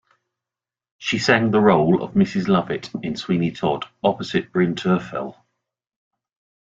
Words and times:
She 0.97 1.19
sang 1.19 1.51
the 1.51 1.59
role 1.61 2.01
of 2.01 2.13
Mrs. 2.15 2.47
Lovett 2.47 2.89
in 3.03 3.15
"Sweeney 3.15 3.51
Todd" 3.51 3.85
opposite 4.03 4.51
Bryn 4.51 4.73
Terfel. 4.73 5.35